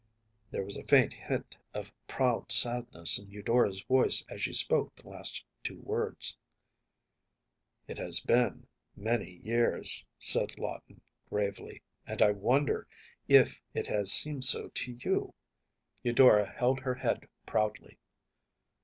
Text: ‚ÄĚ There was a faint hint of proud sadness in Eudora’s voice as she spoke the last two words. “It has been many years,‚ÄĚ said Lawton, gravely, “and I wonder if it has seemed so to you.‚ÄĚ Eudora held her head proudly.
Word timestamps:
‚ÄĚ 0.01 0.49
There 0.51 0.63
was 0.65 0.77
a 0.77 0.83
faint 0.87 1.13
hint 1.13 1.57
of 1.75 1.91
proud 2.07 2.51
sadness 2.51 3.19
in 3.19 3.29
Eudora’s 3.29 3.83
voice 3.83 4.25
as 4.31 4.41
she 4.41 4.51
spoke 4.51 4.95
the 4.95 5.07
last 5.07 5.45
two 5.61 5.77
words. 5.79 6.35
“It 7.87 7.99
has 7.99 8.19
been 8.19 8.65
many 8.95 9.33
years,‚ÄĚ 9.43 10.05
said 10.17 10.57
Lawton, 10.57 11.01
gravely, 11.29 11.83
“and 12.07 12.19
I 12.23 12.31
wonder 12.31 12.87
if 13.27 13.61
it 13.75 13.85
has 13.85 14.11
seemed 14.11 14.43
so 14.43 14.69
to 14.69 14.91
you.‚ÄĚ 15.03 15.33
Eudora 16.01 16.51
held 16.51 16.79
her 16.79 16.95
head 16.95 17.27
proudly. 17.45 17.99